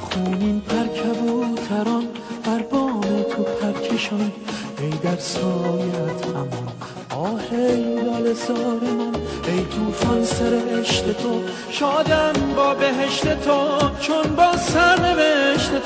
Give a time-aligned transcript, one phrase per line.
[0.00, 2.06] خونین پرکبوتران
[2.44, 4.32] بر بام تو پرکشان
[4.80, 6.68] ای در سایت امان
[7.10, 9.14] آه ای سار من
[9.48, 10.82] ای توفان سر
[11.22, 11.42] تو.
[11.70, 13.87] شادم با بهشت تو.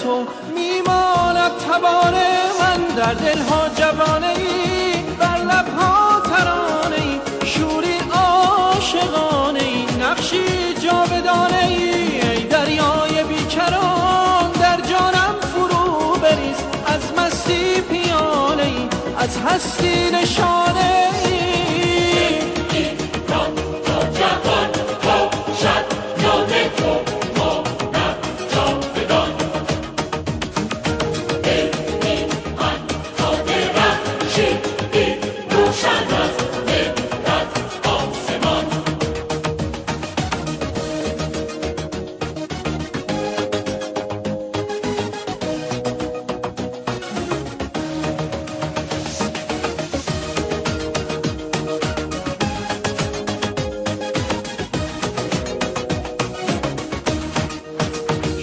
[0.03, 2.15] تو میماند تبار
[2.61, 12.21] من در دلها جوانه ای بر لبها ترانه ای شوری عاشقانه ای نقشی جاودانه ای
[12.31, 16.57] ای دریای بیکران در جانم فرو بریز
[16.87, 20.72] از مستی پیانه ای از هستی نشانه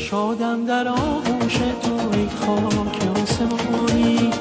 [0.09, 4.38] شادم در آغوش تو ای خاک آسمانی.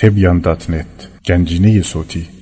[0.00, 0.86] تبیان دات نت.
[1.26, 2.37] گنجینه صوتی.